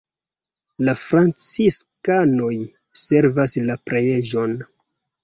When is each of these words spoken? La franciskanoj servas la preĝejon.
La 0.87 0.93
franciskanoj 1.01 2.53
servas 3.03 3.55
la 3.67 3.77
preĝejon. 3.91 4.57